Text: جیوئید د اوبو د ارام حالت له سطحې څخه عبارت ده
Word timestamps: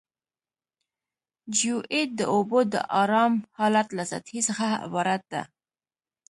جیوئید 1.55 2.09
د 2.19 2.21
اوبو 2.33 2.59
د 2.73 2.75
ارام 3.01 3.33
حالت 3.59 3.87
له 3.97 4.03
سطحې 4.11 4.41
څخه 4.49 4.65
عبارت 4.85 5.23
ده 5.33 5.41